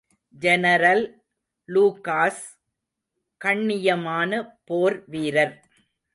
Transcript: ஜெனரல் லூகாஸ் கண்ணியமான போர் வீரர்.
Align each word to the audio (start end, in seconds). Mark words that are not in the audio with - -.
ஜெனரல் 0.33 1.03
லூகாஸ் 1.69 2.41
கண்ணியமான 3.41 4.31
போர் 4.65 4.97
வீரர். 5.07 5.55